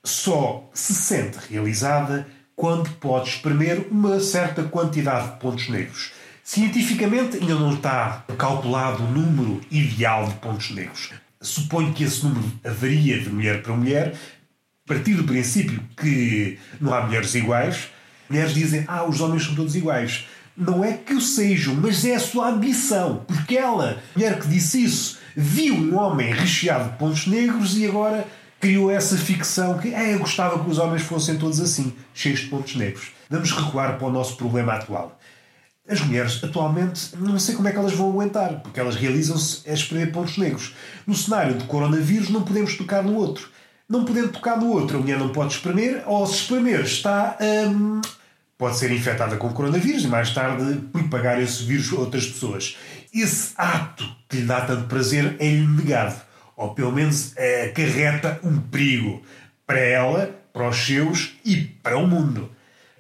só 0.04 0.70
se 0.74 0.94
sente 0.94 1.38
realizada 1.50 2.28
quando 2.58 2.90
pode 2.96 3.30
espremer 3.30 3.88
uma 3.90 4.20
certa 4.20 4.64
quantidade 4.64 5.32
de 5.32 5.40
pontos 5.40 5.70
negros. 5.70 6.12
Cientificamente 6.44 7.38
ainda 7.38 7.56
não 7.56 7.74
está 7.74 8.26
calculado 8.38 9.06
o 9.06 9.08
número 9.08 9.62
ideal 9.72 10.28
de 10.28 10.34
pontos 10.36 10.72
negros. 10.72 11.12
Suponho 11.40 11.94
que 11.94 12.04
esse 12.04 12.26
número 12.26 12.52
varia 12.66 13.18
de 13.22 13.30
mulher 13.30 13.64
para 13.64 13.74
mulher, 13.74 14.14
a 14.86 14.88
partir 14.94 15.14
do 15.14 15.24
princípio 15.24 15.82
que 15.96 16.60
não 16.82 16.94
há 16.94 17.06
mulheres 17.06 17.34
iguais. 17.34 17.88
Mulheres 18.30 18.54
dizem, 18.54 18.84
ah, 18.90 19.06
os 19.06 19.22
homens 19.22 19.46
são 19.46 19.56
todos 19.56 19.74
iguais. 19.74 20.28
Não 20.56 20.84
é 20.84 20.98
que 20.98 21.14
o 21.14 21.22
sejam, 21.22 21.76
mas 21.76 22.04
é 22.04 22.16
a 22.16 22.20
sua 22.20 22.50
ambição. 22.50 23.24
Porque 23.26 23.56
ela, 23.56 24.04
mulher 24.14 24.38
que 24.38 24.50
disse 24.50 24.84
isso, 24.84 25.23
viu 25.36 25.76
um 25.76 25.98
homem 25.98 26.32
recheado 26.32 26.92
de 26.92 26.98
pontos 26.98 27.28
negros 27.28 27.78
e 27.78 27.86
agora 27.88 28.26
criou 28.60 28.90
essa 28.90 29.18
ficção 29.18 29.78
que 29.78 29.94
é, 29.94 30.14
eu 30.14 30.20
gostava 30.20 30.64
que 30.64 30.70
os 30.70 30.78
homens 30.78 31.02
fossem 31.02 31.38
todos 31.38 31.60
assim, 31.60 31.94
cheios 32.14 32.40
de 32.40 32.48
pontos 32.48 32.76
negros. 32.76 33.12
Vamos 33.30 33.52
recuar 33.52 33.98
para 33.98 34.08
o 34.08 34.12
nosso 34.12 34.38
problema 34.38 34.74
atual. 34.74 35.20
As 35.88 36.00
mulheres, 36.00 36.42
atualmente, 36.42 37.10
não 37.20 37.38
sei 37.38 37.56
como 37.56 37.68
é 37.68 37.72
que 37.72 37.78
elas 37.78 37.92
vão 37.92 38.10
aguentar, 38.10 38.62
porque 38.62 38.80
elas 38.80 38.96
realizam-se 38.96 39.70
a 39.70 39.74
espremer 39.74 40.14
pontos 40.14 40.38
negros. 40.38 40.74
No 41.06 41.14
cenário 41.14 41.56
de 41.56 41.66
coronavírus, 41.66 42.30
não 42.30 42.44
podemos 42.44 42.78
tocar 42.78 43.04
no 43.04 43.16
outro. 43.16 43.50
Não 43.90 44.06
podendo 44.06 44.30
tocar 44.30 44.58
no 44.58 44.72
outro, 44.72 44.98
a 44.98 45.02
mulher 45.02 45.20
não 45.20 45.30
pode 45.30 45.54
espremer, 45.54 46.02
ou 46.06 46.26
se 46.26 46.36
espremer, 46.36 46.82
está. 46.82 47.38
Hum, 47.42 48.00
pode 48.58 48.78
ser 48.78 48.92
infectada 48.94 49.36
com 49.36 49.52
coronavírus 49.52 50.06
e 50.06 50.08
mais 50.08 50.34
tarde 50.34 50.80
propagar 50.94 51.42
esse 51.42 51.64
vírus 51.64 51.92
a 51.92 51.98
outras 51.98 52.28
pessoas. 52.28 52.78
Esse 53.14 53.54
ato 53.58 54.04
que 54.28 54.38
lhe 54.38 54.46
dá 54.46 54.62
tanto 54.62 54.88
prazer 54.88 55.36
é-lhe 55.40 55.68
negado 55.68 56.16
ou 56.56 56.74
pelo 56.74 56.92
menos 56.92 57.34
acarreta 57.38 58.40
um 58.44 58.60
perigo 58.60 59.22
para 59.66 59.80
ela, 59.80 60.36
para 60.52 60.70
os 60.70 60.78
seus 60.78 61.36
e 61.44 61.58
para 61.58 61.98
o 61.98 62.08
mundo. 62.08 62.50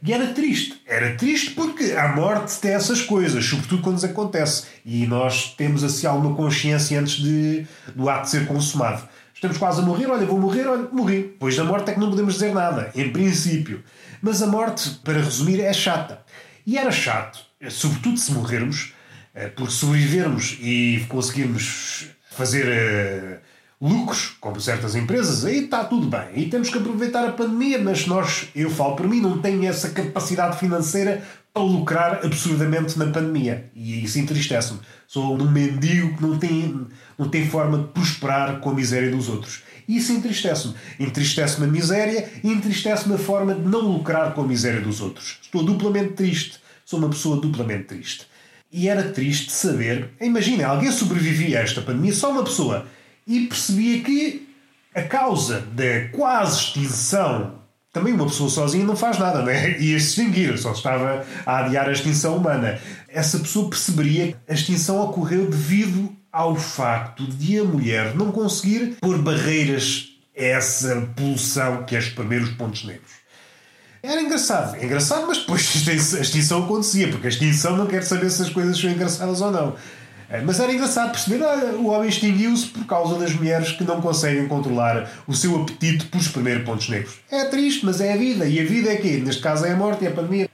E 0.01 0.11
era 0.11 0.27
triste. 0.33 0.81
Era 0.85 1.15
triste 1.15 1.51
porque 1.51 1.93
a 1.93 2.09
morte 2.09 2.59
tem 2.59 2.71
essas 2.71 3.01
coisas, 3.01 3.45
sobretudo 3.45 3.81
quando 3.81 3.95
nos 3.95 4.03
acontece. 4.03 4.65
E 4.85 5.05
nós 5.07 5.53
temos 5.55 5.83
assim 5.83 6.05
alguma 6.05 6.35
consciência 6.35 6.99
antes 6.99 7.15
de, 7.15 7.65
do 7.95 8.09
ato 8.09 8.29
ser 8.29 8.45
consumado. 8.45 9.07
Estamos 9.33 9.57
quase 9.57 9.81
a 9.81 9.85
morrer, 9.85 10.07
olha, 10.07 10.25
vou 10.25 10.39
morrer, 10.39 10.67
olha, 10.67 10.89
morri. 10.91 11.23
Depois 11.23 11.55
da 11.55 11.63
morte 11.63 11.91
é 11.91 11.93
que 11.93 11.99
não 11.99 12.09
podemos 12.09 12.33
dizer 12.33 12.53
nada, 12.53 12.91
em 12.95 13.11
princípio. 13.11 13.83
Mas 14.21 14.41
a 14.41 14.47
morte, 14.47 14.89
para 15.03 15.21
resumir, 15.21 15.61
é 15.61 15.71
chata. 15.71 16.19
E 16.65 16.77
era 16.77 16.91
chato, 16.91 17.39
sobretudo 17.69 18.17
se 18.17 18.31
morrermos, 18.31 18.92
porque 19.55 19.71
sobrevivermos 19.71 20.57
e 20.61 21.05
conseguirmos 21.09 22.07
fazer 22.31 22.65
uh, 22.65 23.37
lucros, 23.81 24.37
como 24.39 24.61
certas 24.61 24.95
empresas, 24.95 25.43
aí 25.43 25.65
está 25.65 25.83
tudo 25.83 26.07
bem. 26.07 26.29
E 26.35 26.49
temos 26.49 26.69
que 26.69 26.77
aproveitar 26.77 27.27
a 27.27 27.31
pandemia, 27.31 27.79
mas 27.79 28.05
nós, 28.07 28.47
eu 28.55 28.69
falo 28.69 28.95
por 28.95 29.07
mim, 29.07 29.19
não 29.19 29.39
tenho 29.39 29.65
essa 29.65 29.89
capacidade 29.89 30.57
financeira 30.57 31.23
para 31.53 31.61
lucrar 31.61 32.25
absurdamente 32.25 32.97
na 32.97 33.07
pandemia. 33.07 33.69
E 33.75 34.03
isso 34.03 34.17
entristece-me. 34.17 34.79
Sou 35.07 35.39
um 35.39 35.51
mendigo 35.51 36.15
que 36.15 36.21
não 36.21 36.39
tem, 36.39 36.87
não 37.17 37.29
tem 37.29 37.47
forma 37.47 37.77
de 37.77 37.87
prosperar 37.89 38.59
com 38.59 38.69
a 38.69 38.73
miséria 38.73 39.11
dos 39.11 39.29
outros. 39.29 39.63
E 39.87 39.97
isso 39.97 40.11
entristece-me. 40.13 40.73
Entristece-me 40.99 41.67
a 41.67 41.69
miséria 41.69 42.29
e 42.43 42.49
entristece-me 42.49 43.15
a 43.15 43.19
forma 43.19 43.53
de 43.53 43.67
não 43.67 43.81
lucrar 43.81 44.33
com 44.33 44.41
a 44.41 44.47
miséria 44.47 44.81
dos 44.81 45.01
outros. 45.01 45.39
Estou 45.41 45.63
duplamente 45.63 46.13
triste. 46.13 46.59
Sou 46.85 46.99
uma 46.99 47.09
pessoa 47.09 47.39
duplamente 47.39 47.83
triste. 47.83 48.32
E 48.73 48.89
era 48.89 49.03
triste 49.11 49.51
saber. 49.51 50.09
Imagina, 50.19 50.65
alguém 50.65 50.91
sobrevivia 50.91 51.59
a 51.59 51.61
esta 51.61 51.79
pandemia, 51.79 52.11
só 52.11 52.31
uma 52.31 52.43
pessoa 52.43 52.87
e 53.25 53.41
percebia 53.41 54.01
que 54.01 54.49
a 54.95 55.03
causa 55.03 55.61
da 55.61 56.09
quase 56.11 56.59
extinção 56.59 57.61
também 57.93 58.11
uma 58.11 58.25
pessoa 58.25 58.49
sozinha 58.49 58.83
não 58.83 58.95
faz 58.95 59.19
nada, 59.19 59.43
né? 59.43 59.79
ia 59.79 59.95
extinguir, 59.95 60.57
só 60.57 60.71
estava 60.71 61.23
a 61.45 61.59
adiar 61.59 61.87
a 61.87 61.91
extinção 61.91 62.37
humana. 62.37 62.79
Essa 63.07 63.37
pessoa 63.37 63.69
perceberia 63.69 64.31
que 64.31 64.37
a 64.49 64.53
extinção 64.55 64.99
ocorreu 64.99 65.47
devido 65.47 66.11
ao 66.31 66.55
facto 66.55 67.27
de 67.27 67.59
a 67.59 67.63
mulher 67.63 68.15
não 68.15 68.31
conseguir 68.31 68.97
pôr 68.99 69.19
barreiras 69.19 70.09
a 70.35 70.43
essa 70.43 71.07
poluição 71.15 71.83
que 71.83 71.95
é 71.95 71.99
os 71.99 72.09
primeiros 72.09 72.49
pontos 72.49 72.83
negros. 72.83 73.11
Era 74.03 74.21
engraçado, 74.21 74.75
é 74.75 74.83
engraçado, 74.83 75.25
mas 75.25 75.37
depois 75.37 75.87
a 75.87 76.19
extinção 76.19 76.65
acontecia, 76.65 77.07
porque 77.07 77.25
a 77.25 77.29
extinção 77.29 77.77
não 77.77 77.87
quer 77.87 78.03
saber 78.03 78.29
se 78.29 78.41
as 78.41 78.49
coisas 78.49 78.77
são 78.77 78.89
engraçadas 78.89 79.39
ou 79.39 79.49
não. 79.49 79.77
É, 80.29 80.41
mas 80.41 80.59
era 80.59 80.73
engraçado 80.73 81.11
perceber, 81.11 81.41
ah, 81.41 81.75
o 81.77 81.87
homem 81.87 82.09
extinguiu-se 82.09 82.67
por 82.67 82.85
causa 82.85 83.17
das 83.17 83.33
mulheres 83.33 83.71
que 83.71 83.85
não 83.85 84.01
conseguem 84.01 84.45
controlar 84.47 85.09
o 85.25 85.33
seu 85.33 85.55
apetite 85.61 86.07
por 86.07 86.19
espremer 86.19 86.65
pontos 86.65 86.89
negros. 86.89 87.19
É 87.31 87.45
triste, 87.45 87.85
mas 87.85 88.01
é 88.01 88.11
a 88.11 88.17
vida. 88.17 88.45
E 88.45 88.59
a 88.59 88.63
vida 88.65 88.91
é 88.91 88.97
quê? 88.97 89.21
Neste 89.23 89.41
caso 89.41 89.65
é 89.65 89.71
a 89.71 89.75
morte 89.75 90.03
e 90.03 90.07
a 90.07 90.11
pandemia. 90.11 90.49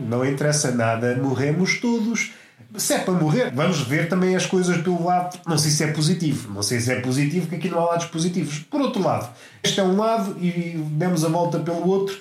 Não 0.00 0.24
interessa 0.24 0.72
nada, 0.72 1.14
morremos 1.16 1.78
todos. 1.78 2.32
Se 2.76 2.94
é 2.94 2.98
para 2.98 3.14
morrer, 3.14 3.52
vamos 3.54 3.82
ver 3.82 4.08
também 4.08 4.34
as 4.34 4.46
coisas 4.46 4.76
pelo 4.78 5.04
lado. 5.04 5.38
Não 5.46 5.56
sei 5.56 5.70
se 5.70 5.84
é 5.84 5.92
positivo. 5.92 6.52
Não 6.52 6.62
sei 6.62 6.80
se 6.80 6.92
é 6.92 7.00
positivo, 7.00 7.46
porque 7.46 7.56
aqui 7.56 7.68
não 7.68 7.80
há 7.80 7.90
lados 7.90 8.06
positivos. 8.06 8.58
Por 8.58 8.80
outro 8.80 9.02
lado, 9.02 9.28
este 9.62 9.78
é 9.78 9.82
um 9.82 9.96
lado 9.96 10.36
e 10.40 10.76
demos 10.90 11.24
a 11.24 11.28
volta 11.28 11.58
pelo 11.58 11.86
outro 11.88 12.16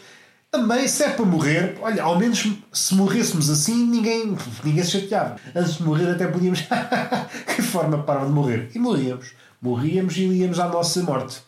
também, 0.53 0.87
se 0.87 1.03
é 1.03 1.09
para 1.09 1.25
morrer, 1.25 1.79
olha, 1.81 2.03
ao 2.03 2.19
menos 2.19 2.47
se 2.71 2.93
morrêssemos 2.93 3.49
assim, 3.49 3.87
ninguém, 3.87 4.37
ninguém 4.63 4.83
se 4.83 4.91
chateava. 4.91 5.37
Antes 5.55 5.77
de 5.77 5.83
morrer, 5.83 6.11
até 6.11 6.27
podíamos. 6.27 6.63
que 7.55 7.61
forma 7.63 8.03
para 8.03 8.23
de 8.23 8.31
morrer? 8.31 8.69
E 8.75 8.77
morríamos. 8.77 9.31
Morríamos 9.59 10.15
e 10.15 10.21
íamos 10.21 10.59
à 10.59 10.67
nossa 10.67 11.01
morte. 11.01 11.41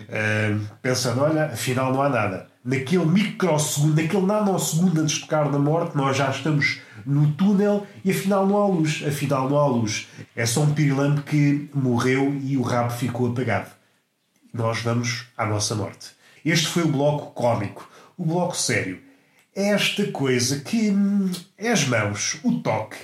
Uh, 0.00 0.60
pensando, 0.82 1.20
olha, 1.20 1.44
afinal 1.44 1.92
não 1.92 2.02
há 2.02 2.08
nada. 2.08 2.48
Naquele 2.64 3.06
microsegundo, 3.06 4.02
naquele 4.02 4.26
nanosegundo 4.26 5.00
antes 5.00 5.14
de 5.14 5.20
tocar 5.20 5.48
na 5.48 5.60
morte, 5.60 5.96
nós 5.96 6.16
já 6.16 6.28
estamos 6.28 6.80
no 7.06 7.32
túnel 7.32 7.86
e 8.04 8.10
afinal 8.10 8.46
não 8.46 8.62
há 8.62 8.66
luz. 8.66 9.02
Afinal 9.06 9.48
não 9.48 9.58
há 9.58 9.66
luz. 9.66 10.08
É 10.34 10.46
só 10.46 10.62
um 10.62 10.74
pirilampo 10.74 11.22
que 11.22 11.68
morreu 11.74 12.34
e 12.42 12.56
o 12.56 12.62
rabo 12.62 12.90
ficou 12.90 13.28
apagado. 13.28 13.70
Nós 14.52 14.80
vamos 14.80 15.26
à 15.36 15.46
nossa 15.46 15.74
morte. 15.74 16.10
Este 16.44 16.66
foi 16.66 16.82
o 16.82 16.88
bloco 16.88 17.32
cómico 17.32 17.88
o 18.16 18.24
bloco 18.24 18.56
sério 18.56 19.00
é 19.54 19.70
esta 19.70 20.06
coisa 20.12 20.60
que 20.60 20.90
hum, 20.90 21.30
é 21.58 21.72
as 21.72 21.86
mãos, 21.86 22.38
o 22.42 22.60
toque. 22.60 22.96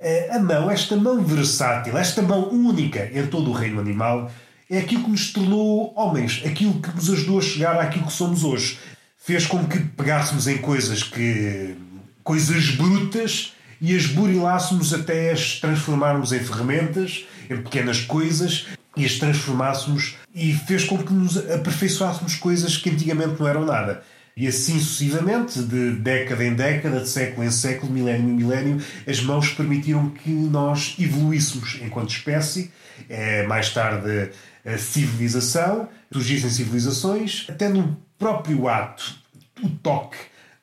É, 0.00 0.34
a 0.34 0.38
mão, 0.38 0.70
esta 0.70 0.96
mão 0.96 1.22
versátil, 1.22 1.96
esta 1.96 2.20
mão 2.20 2.48
única 2.48 3.10
em 3.12 3.26
todo 3.26 3.50
o 3.50 3.52
reino 3.52 3.80
animal, 3.80 4.30
é 4.68 4.78
aquilo 4.78 5.04
que 5.04 5.10
nos 5.10 5.32
tornou 5.32 5.92
homens, 5.94 6.42
aquilo 6.44 6.80
que 6.80 6.90
nos 6.96 7.10
ajudou 7.10 7.38
a 7.38 7.42
chegar 7.42 7.78
àquilo 7.78 8.06
que 8.06 8.12
somos 8.12 8.42
hoje. 8.42 8.78
Fez 9.18 9.46
com 9.46 9.64
que 9.66 9.78
pegássemos 9.78 10.48
em 10.48 10.58
coisas 10.58 11.02
que. 11.02 11.76
Coisas 12.24 12.70
brutas 12.70 13.52
e 13.80 13.94
as 13.94 14.06
burilássemos 14.06 14.94
até 14.94 15.30
as 15.30 15.60
transformarmos 15.60 16.32
em 16.32 16.40
ferramentas, 16.40 17.26
em 17.50 17.58
pequenas 17.58 18.00
coisas 18.00 18.66
e 18.96 19.04
as 19.04 19.14
transformássemos 19.18 20.16
e 20.34 20.52
fez 20.52 20.84
com 20.84 20.98
que 20.98 21.12
nos 21.12 21.36
aperfeiçoássemos 21.36 22.36
coisas 22.36 22.76
que 22.78 22.90
antigamente 22.90 23.38
não 23.38 23.46
eram 23.46 23.64
nada. 23.64 24.02
E 24.36 24.48
assim 24.48 24.80
sucessivamente, 24.80 25.62
de 25.62 25.92
década 25.92 26.44
em 26.44 26.54
década, 26.54 27.00
de 27.00 27.08
século 27.08 27.46
em 27.46 27.50
século, 27.52 27.92
milénio 27.92 28.30
em 28.30 28.32
milénio, 28.32 28.80
as 29.06 29.20
mãos 29.20 29.50
permitiram 29.50 30.10
que 30.10 30.30
nós 30.30 30.96
evoluíssemos 30.98 31.78
enquanto 31.80 32.10
espécie. 32.10 32.72
É, 33.08 33.46
mais 33.46 33.72
tarde, 33.72 34.30
a 34.64 34.78
civilização, 34.78 35.88
surgissem 36.10 36.50
civilizações, 36.50 37.46
até 37.48 37.68
no 37.68 37.96
próprio 38.18 38.66
ato, 38.66 39.16
o 39.62 39.68
toque, 39.68 40.16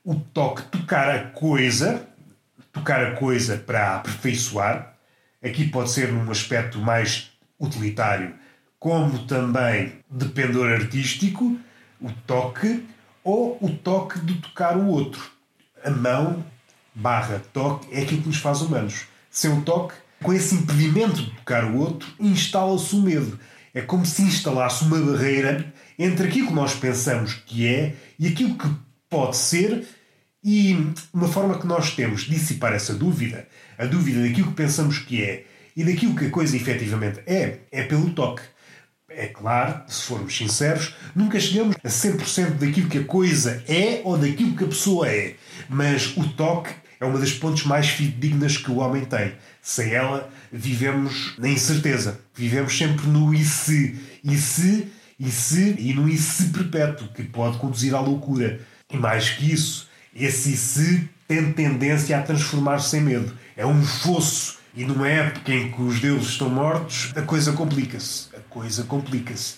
o 0.03 0.15
toque, 0.15 0.63
tocar 0.63 1.10
a 1.10 1.24
coisa, 1.29 2.08
tocar 2.72 3.05
a 3.05 3.15
coisa 3.15 3.58
para 3.58 3.96
aperfeiçoar. 3.96 4.96
Aqui 5.43 5.67
pode 5.67 5.91
ser 5.91 6.12
num 6.12 6.29
aspecto 6.31 6.79
mais 6.79 7.31
utilitário, 7.60 8.34
como 8.79 9.25
também 9.25 9.93
de 10.10 10.25
pendor 10.29 10.72
artístico, 10.72 11.58
o 12.00 12.12
toque 12.25 12.86
ou 13.24 13.58
o 13.62 13.70
toque 13.70 14.20
de 14.20 14.36
tocar 14.36 14.75
o 14.77 14.88
outro. 14.88 15.22
A 15.84 15.89
mão 15.89 16.43
barra 16.93 17.41
toque 17.53 17.88
é 17.91 18.01
aquilo 18.01 18.22
que 18.22 18.27
nos 18.27 18.38
faz 18.38 18.62
humanos. 18.62 19.05
Sem 19.29 19.51
o 19.51 19.62
toque, 19.62 19.93
com 20.22 20.34
esse 20.34 20.55
impedimento 20.55 21.22
de 21.22 21.31
tocar 21.31 21.65
o 21.65 21.77
outro, 21.77 22.08
instala-se 22.20 22.96
o 22.96 23.01
medo. 23.01 23.39
É 23.74 23.81
como 23.81 24.05
se 24.05 24.24
instalasse 24.24 24.84
uma 24.84 25.00
barreira 25.00 25.74
entre 25.98 26.27
aquilo 26.27 26.48
que 26.48 26.53
nós 26.53 26.74
pensamos 26.74 27.36
que 27.46 27.67
é 27.67 27.96
e 28.20 28.27
aquilo 28.27 28.55
que 28.58 28.67
pode 29.12 29.36
ser, 29.36 29.86
e 30.44 30.75
uma 31.13 31.27
forma 31.27 31.60
que 31.60 31.68
nós 31.68 31.91
temos 31.91 32.22
de 32.22 32.32
dissipar 32.32 32.74
essa 32.74 32.96
dúvida, 32.96 33.48
a 33.77 33.86
dúvida 33.86 34.22
daquilo 34.22 34.48
que 34.48 34.56
pensamos 34.56 34.98
que 34.98 35.22
é 35.22 35.44
e 35.75 35.84
daquilo 35.84 36.15
que 36.15 36.25
a 36.25 36.30
coisa 36.30 36.56
efetivamente 36.56 37.22
é, 37.27 37.60
é 37.72 37.84
pelo 37.84 38.10
toque. 38.12 38.41
É 39.10 39.27
claro, 39.27 39.82
se 39.88 40.03
formos 40.03 40.36
sinceros, 40.36 40.96
nunca 41.13 41.38
chegamos 41.39 41.75
a 41.84 41.89
100% 41.89 42.51
daquilo 42.58 42.88
que 42.88 43.00
a 43.00 43.03
coisa 43.03 43.62
é 43.68 44.01
ou 44.06 44.18
daquilo 44.18 44.56
que 44.56 44.63
a 44.63 44.68
pessoa 44.68 45.10
é. 45.10 45.36
Mas 45.70 46.15
o 46.15 46.30
toque 46.30 46.72
é 47.00 47.06
uma 47.06 47.20
das 47.20 47.34
pontes 47.34 47.65
mais 47.65 47.89
fidedignas 47.89 48.56
que 48.56 48.72
o 48.72 48.77
homem 48.77 49.03
tem. 49.03 49.34
Sem 49.62 49.91
ela, 49.91 50.30
vivemos 50.51 51.36
na 51.38 51.50
incerteza. 51.50 52.22
Vivemos 52.34 52.77
sempre 52.77 53.06
no 53.08 53.34
e 53.34 53.44
se. 53.44 54.00
E 54.24 54.38
se, 54.38 54.88
e 55.20 55.30
se, 55.30 55.75
e 55.77 55.94
no 55.94 56.08
e 56.08 56.18
se 56.18 56.46
perpétuo, 56.46 57.10
que 57.10 57.24
pode 57.24 57.58
conduzir 57.58 57.94
à 57.94 58.00
loucura. 58.00 58.62
E 58.91 58.98
mais 58.98 59.29
que 59.29 59.51
isso, 59.51 59.89
esse 60.15 60.55
se 60.57 61.10
tem 61.27 61.51
tendência 61.53 62.17
a 62.17 62.21
transformar-se 62.21 62.98
em 62.98 63.01
medo. 63.01 63.38
É 63.55 63.65
um 63.65 63.81
fosso. 63.83 64.60
E 64.75 64.86
numa 64.86 65.07
época 65.07 65.53
em 65.53 65.71
que 65.71 65.81
os 65.81 66.00
deuses 66.00 66.29
estão 66.29 66.50
mortos, 66.50 67.12
a 67.15 67.21
coisa 67.21 67.53
complica-se 67.53 68.31
coisa 68.51 68.83
complica-se. 68.83 69.55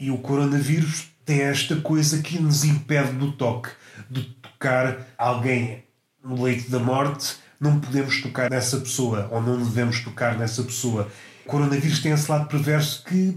E 0.00 0.10
o 0.10 0.18
coronavírus 0.18 1.08
tem 1.24 1.42
esta 1.42 1.76
coisa 1.76 2.20
que 2.20 2.40
nos 2.40 2.64
impede 2.64 3.12
do 3.12 3.30
toque, 3.32 3.70
de 4.10 4.22
tocar 4.22 5.06
alguém 5.16 5.84
no 6.24 6.42
leito 6.42 6.68
da 6.70 6.80
morte. 6.80 7.36
Não 7.60 7.78
podemos 7.78 8.20
tocar 8.20 8.50
nessa 8.50 8.80
pessoa, 8.80 9.28
ou 9.30 9.40
não 9.40 9.62
devemos 9.62 10.00
tocar 10.00 10.36
nessa 10.36 10.64
pessoa. 10.64 11.08
O 11.44 11.48
coronavírus 11.48 12.00
tem 12.00 12.10
esse 12.10 12.28
lado 12.28 12.48
perverso 12.48 13.04
que 13.04 13.28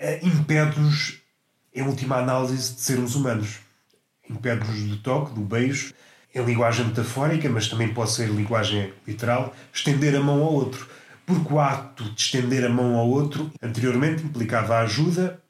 uh, 0.00 0.26
impede-nos, 0.26 1.20
em 1.72 1.82
última 1.82 2.16
análise, 2.16 2.74
de 2.74 2.80
sermos 2.80 3.14
humanos. 3.14 3.58
Impede-nos 4.30 4.82
do 4.82 4.96
toque, 4.98 5.34
do 5.34 5.40
beijo, 5.40 5.92
em 6.34 6.44
linguagem 6.44 6.86
metafórica, 6.86 7.48
mas 7.48 7.68
também 7.68 7.92
pode 7.92 8.12
ser 8.12 8.28
linguagem 8.28 8.92
literal, 9.06 9.54
estender 9.72 10.14
a 10.14 10.20
mão 10.20 10.42
ao 10.42 10.52
outro 10.52 10.88
porque 11.30 11.54
o 11.54 11.60
ato 11.60 12.04
de 12.04 12.20
estender 12.20 12.64
a 12.64 12.68
mão 12.68 12.96
ao 12.96 13.08
outro 13.08 13.52
anteriormente 13.62 14.24
implicava 14.24 14.78
ajuda, 14.78 15.40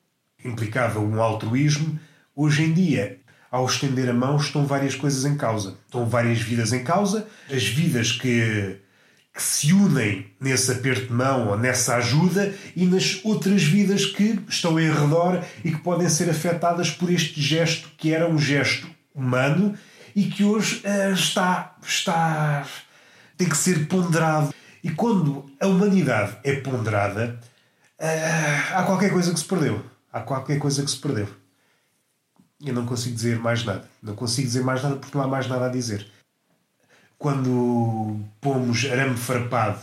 implicava 0.44 1.00
um 1.00 1.22
altruísmo. 1.22 1.98
Hoje 2.36 2.64
em 2.64 2.72
dia, 2.72 3.18
ao 3.50 3.64
estender 3.64 4.08
a 4.10 4.12
mão, 4.12 4.36
estão 4.36 4.66
várias 4.66 4.94
coisas 4.94 5.24
em 5.24 5.36
causa. 5.36 5.78
Estão 5.86 6.06
várias 6.06 6.40
vidas 6.40 6.72
em 6.72 6.84
causa. 6.84 7.26
As 7.50 7.64
vidas 7.64 8.12
que, 8.12 8.76
que 9.32 9.42
se 9.42 9.72
unem 9.72 10.26
nesse 10.40 10.72
aperto 10.72 11.06
de 11.06 11.12
mão 11.12 11.48
ou 11.48 11.58
nessa 11.58 11.96
ajuda 11.96 12.52
e 12.74 12.84
nas 12.84 13.20
outras 13.24 13.62
vidas 13.62 14.04
que 14.04 14.40
estão 14.48 14.78
em 14.78 14.90
redor 14.90 15.44
e 15.64 15.70
que 15.70 15.78
podem 15.78 16.08
ser 16.08 16.28
afetadas 16.28 16.90
por 16.90 17.10
este 17.10 17.40
gesto 17.40 17.90
que 17.96 18.12
era 18.12 18.28
um 18.28 18.38
gesto 18.38 18.88
humano 19.14 19.74
e 20.14 20.24
que 20.24 20.42
hoje 20.42 20.82
uh, 20.84 21.12
está, 21.12 21.76
está. 21.82 22.66
tem 23.36 23.48
que 23.48 23.56
ser 23.56 23.86
ponderado. 23.86 24.52
E 24.82 24.90
quando 24.90 25.50
a 25.60 25.66
humanidade 25.66 26.36
é 26.42 26.56
ponderada, 26.56 27.38
uh, 28.00 28.74
há 28.74 28.82
qualquer 28.82 29.12
coisa 29.12 29.32
que 29.32 29.38
se 29.38 29.46
perdeu. 29.46 29.84
Há 30.12 30.20
qualquer 30.20 30.58
coisa 30.58 30.82
que 30.82 30.90
se 30.90 30.98
perdeu. 30.98 31.28
Eu 32.62 32.74
não 32.74 32.84
consigo 32.84 33.14
dizer 33.14 33.38
mais 33.38 33.64
nada. 33.64 33.88
Não 34.02 34.14
consigo 34.14 34.46
dizer 34.48 34.64
mais 34.64 34.82
nada 34.82 34.96
porque 34.96 35.16
não 35.16 35.24
há 35.24 35.28
mais 35.28 35.46
nada 35.46 35.66
a 35.66 35.70
dizer. 35.70 36.10
Quando 37.20 38.18
pomos 38.40 38.86
arame 38.86 39.14
farpado 39.14 39.82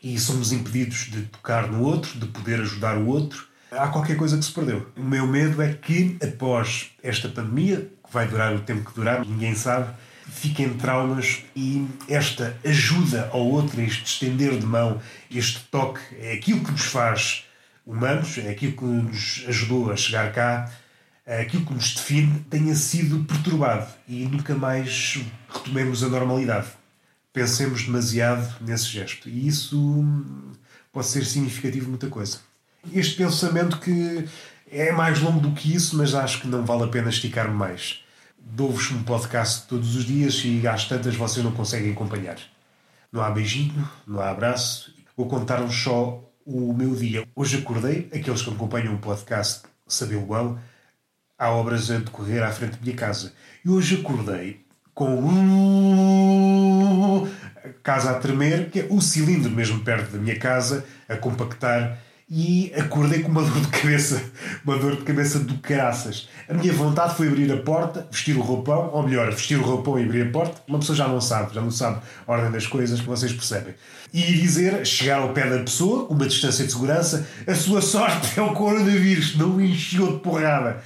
e 0.00 0.16
somos 0.20 0.52
impedidos 0.52 1.10
de 1.10 1.22
tocar 1.22 1.66
no 1.66 1.82
outro, 1.82 2.16
de 2.16 2.26
poder 2.26 2.60
ajudar 2.60 2.96
o 2.96 3.08
outro, 3.08 3.44
há 3.72 3.88
qualquer 3.88 4.16
coisa 4.16 4.38
que 4.38 4.44
se 4.44 4.52
perdeu. 4.52 4.88
O 4.96 5.02
meu 5.02 5.26
medo 5.26 5.60
é 5.60 5.72
que, 5.72 6.16
após 6.22 6.92
esta 7.02 7.28
pandemia, 7.28 7.90
que 8.06 8.12
vai 8.12 8.28
durar 8.28 8.54
o 8.54 8.60
tempo 8.60 8.88
que 8.88 8.94
durar, 8.94 9.26
ninguém 9.26 9.52
sabe, 9.52 9.92
fiquem 10.28 10.72
traumas 10.74 11.42
e 11.56 11.88
esta 12.08 12.56
ajuda 12.64 13.28
ao 13.32 13.44
outro, 13.44 13.80
este 13.80 14.04
estender 14.04 14.56
de 14.56 14.64
mão, 14.64 15.02
este 15.28 15.58
toque, 15.72 16.00
é 16.20 16.34
aquilo 16.34 16.64
que 16.64 16.70
nos 16.70 16.84
faz 16.84 17.46
humanos, 17.84 18.38
é 18.38 18.48
aquilo 18.48 18.74
que 18.74 18.84
nos 18.84 19.44
ajudou 19.48 19.90
a 19.90 19.96
chegar 19.96 20.32
cá, 20.32 20.70
aquilo 21.38 21.64
que 21.64 21.74
nos 21.74 21.94
define, 21.94 22.40
tenha 22.50 22.74
sido 22.74 23.24
perturbado 23.24 23.86
e 24.08 24.24
nunca 24.26 24.54
mais 24.54 25.18
retomemos 25.48 26.02
a 26.02 26.08
normalidade. 26.08 26.68
Pensemos 27.32 27.84
demasiado 27.84 28.56
nesse 28.60 28.86
gesto 28.86 29.28
e 29.28 29.46
isso 29.46 30.04
pode 30.92 31.06
ser 31.06 31.24
significativo 31.24 31.88
muita 31.88 32.08
coisa. 32.08 32.38
Este 32.92 33.16
pensamento 33.16 33.78
que 33.78 34.28
é 34.70 34.90
mais 34.90 35.20
longo 35.20 35.40
do 35.40 35.52
que 35.52 35.74
isso, 35.74 35.96
mas 35.96 36.14
acho 36.14 36.40
que 36.40 36.48
não 36.48 36.64
vale 36.64 36.84
a 36.84 36.88
pena 36.88 37.10
esticar-me 37.10 37.54
mais. 37.54 38.02
Dou-vos 38.38 38.90
um 38.90 39.02
podcast 39.02 39.68
todos 39.68 39.94
os 39.94 40.04
dias 40.04 40.42
e 40.44 40.66
às 40.66 40.86
tantas 40.86 41.14
vocês 41.14 41.44
não 41.44 41.52
conseguem 41.52 41.92
acompanhar. 41.92 42.38
Não 43.12 43.22
há 43.22 43.30
beijinho, 43.30 43.88
não 44.06 44.20
há 44.20 44.30
abraço. 44.30 44.94
Vou 45.16 45.28
contar-vos 45.28 45.76
só 45.76 46.24
o 46.44 46.72
meu 46.72 46.94
dia. 46.96 47.26
Hoje 47.36 47.58
acordei, 47.58 48.08
aqueles 48.12 48.42
que 48.42 48.50
acompanham 48.50 48.94
o 48.94 48.98
podcast 48.98 49.62
sabem 49.86 50.18
bem, 50.18 50.56
há 51.40 51.50
obras 51.50 51.90
a 51.90 51.96
decorrer 51.96 52.42
à 52.42 52.50
frente 52.52 52.72
da 52.72 52.78
minha 52.82 52.94
casa. 52.94 53.32
E 53.64 53.70
hoje 53.70 54.00
acordei 54.00 54.60
com 54.94 55.16
a 57.56 57.68
casa 57.82 58.10
a 58.10 58.14
tremer, 58.14 58.68
que 58.68 58.80
é 58.80 58.86
o 58.90 59.00
cilindro 59.00 59.50
mesmo 59.50 59.80
perto 59.80 60.12
da 60.12 60.18
minha 60.18 60.38
casa, 60.38 60.84
a 61.08 61.16
compactar 61.16 61.98
e 62.30 62.72
acordei 62.76 63.22
com 63.22 63.30
uma 63.30 63.42
dor 63.48 63.60
de 63.60 63.68
cabeça, 63.68 64.22
uma 64.64 64.76
dor 64.76 64.96
de 64.96 65.02
cabeça 65.02 65.40
do 65.40 65.54
caraças. 65.58 66.28
A 66.48 66.54
minha 66.54 66.72
vontade 66.72 67.16
foi 67.16 67.26
abrir 67.26 67.50
a 67.50 67.56
porta, 67.56 68.06
vestir 68.10 68.36
o 68.36 68.40
roupão, 68.42 68.90
ou 68.92 69.02
melhor, 69.02 69.30
vestir 69.30 69.58
o 69.58 69.62
roupão 69.62 69.98
e 69.98 70.04
abrir 70.04 70.28
a 70.28 70.30
porta. 70.30 70.60
Uma 70.68 70.78
pessoa 70.78 70.94
já 70.96 71.08
não 71.08 71.20
sabe, 71.20 71.54
já 71.54 71.60
não 71.60 71.70
sabe 71.70 72.00
a 72.26 72.32
ordem 72.32 72.52
das 72.52 72.66
coisas, 72.66 73.00
vocês 73.00 73.32
percebem. 73.32 73.74
E 74.12 74.20
dizer, 74.20 74.86
chegar 74.86 75.20
ao 75.20 75.30
pé 75.30 75.48
da 75.48 75.58
pessoa, 75.58 76.06
com 76.06 76.14
uma 76.14 76.26
distância 76.26 76.64
de 76.64 76.70
segurança, 76.70 77.26
a 77.46 77.54
sua 77.54 77.80
sorte 77.80 78.38
é 78.38 78.42
o 78.42 78.52
coronavírus, 78.52 79.36
não 79.36 79.60
encheu 79.60 80.12
de 80.12 80.18
porrada. 80.20 80.82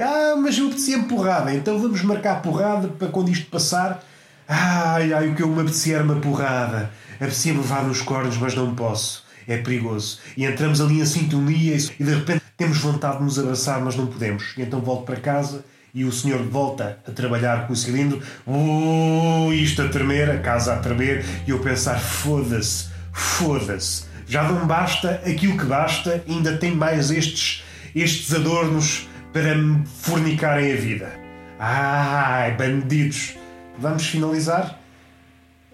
Ah, 0.00 0.36
mas 0.36 0.58
eu 0.58 0.66
apetecia 0.66 0.98
porrada, 1.04 1.54
então 1.54 1.78
vamos 1.78 2.02
marcar 2.02 2.42
porrada 2.42 2.88
para 2.88 3.08
quando 3.08 3.30
isto 3.30 3.50
passar. 3.50 4.04
Ai, 4.46 5.12
ai, 5.12 5.28
o 5.28 5.34
que 5.34 5.42
eu 5.42 5.48
me 5.48 5.60
apetecia 5.60 5.96
era 5.96 6.04
uma 6.04 6.16
porrada. 6.16 6.90
Apetecia-me 7.16 7.58
levar 7.58 7.84
nos 7.84 8.00
cornos, 8.00 8.36
mas 8.38 8.54
não 8.54 8.74
posso 8.74 9.28
é 9.48 9.56
perigoso. 9.56 10.18
E 10.36 10.44
entramos 10.44 10.80
ali 10.80 11.00
em 11.00 11.06
sintonia 11.06 11.74
e 11.74 12.04
de 12.04 12.14
repente 12.14 12.42
temos 12.56 12.78
vontade 12.78 13.18
de 13.18 13.24
nos 13.24 13.38
abraçar, 13.38 13.80
mas 13.80 13.96
não 13.96 14.06
podemos. 14.06 14.52
E 14.56 14.62
então 14.62 14.80
volto 14.80 15.06
para 15.06 15.16
casa 15.16 15.64
e 15.94 16.04
o 16.04 16.12
senhor 16.12 16.42
volta 16.42 16.98
a 17.08 17.10
trabalhar 17.10 17.66
com 17.66 17.72
o 17.72 17.76
cilindro, 17.76 18.20
uh, 18.46 19.52
isto 19.52 19.80
a 19.80 19.88
tremer, 19.88 20.30
a 20.30 20.38
casa 20.38 20.74
a 20.74 20.76
tremer, 20.76 21.24
e 21.46 21.50
eu 21.50 21.58
pensar: 21.60 21.98
foda-se, 21.98 22.88
foda-se, 23.10 24.04
já 24.26 24.42
não 24.44 24.66
basta 24.66 25.22
aquilo 25.26 25.56
que 25.56 25.64
basta, 25.64 26.22
ainda 26.28 26.58
tem 26.58 26.74
mais 26.74 27.10
estes, 27.10 27.64
estes 27.94 28.34
adornos 28.34 29.07
para 29.32 29.54
me 29.54 29.86
fornicarem 29.86 30.72
a 30.72 30.76
vida. 30.76 31.12
Ai, 31.58 32.56
bandidos! 32.56 33.36
Vamos 33.78 34.06
finalizar? 34.06 34.78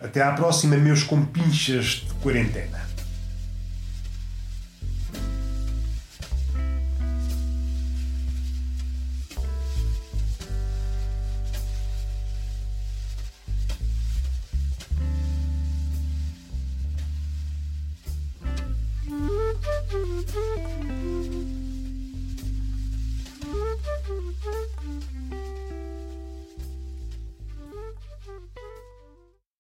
Até 0.01 0.23
à 0.23 0.33
próxima, 0.33 0.77
meus 0.77 1.03
compinchas 1.03 2.05
de 2.07 2.15
quarentena. 2.23 2.94